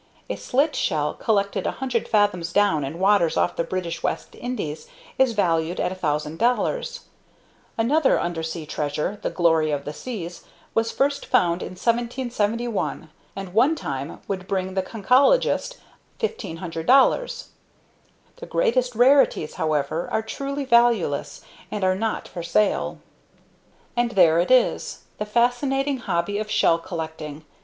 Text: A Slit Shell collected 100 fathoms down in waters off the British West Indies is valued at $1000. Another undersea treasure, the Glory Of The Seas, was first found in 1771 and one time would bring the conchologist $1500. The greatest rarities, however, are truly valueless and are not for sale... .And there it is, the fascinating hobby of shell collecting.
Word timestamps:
A 0.31 0.35
Slit 0.35 0.75
Shell 0.75 1.13
collected 1.13 1.65
100 1.65 2.07
fathoms 2.07 2.51
down 2.51 2.83
in 2.83 2.97
waters 2.97 3.37
off 3.37 3.55
the 3.55 3.63
British 3.63 4.01
West 4.01 4.33
Indies 4.33 4.87
is 5.19 5.33
valued 5.33 5.79
at 5.79 6.01
$1000. 6.01 6.99
Another 7.77 8.19
undersea 8.19 8.65
treasure, 8.65 9.19
the 9.21 9.29
Glory 9.29 9.69
Of 9.69 9.85
The 9.85 9.93
Seas, 9.93 10.43
was 10.73 10.91
first 10.91 11.27
found 11.27 11.61
in 11.61 11.73
1771 11.73 13.11
and 13.35 13.53
one 13.53 13.75
time 13.75 14.19
would 14.27 14.47
bring 14.47 14.73
the 14.73 14.81
conchologist 14.81 15.77
$1500. 16.19 17.47
The 18.37 18.45
greatest 18.47 18.95
rarities, 18.95 19.53
however, 19.53 20.09
are 20.11 20.23
truly 20.23 20.65
valueless 20.65 21.41
and 21.69 21.83
are 21.83 21.93
not 21.93 22.27
for 22.27 22.41
sale... 22.41 22.97
.And 23.95 24.09
there 24.13 24.39
it 24.39 24.49
is, 24.49 25.03
the 25.19 25.27
fascinating 25.27 25.97
hobby 25.97 26.39
of 26.39 26.49
shell 26.49 26.79
collecting. 26.79 27.45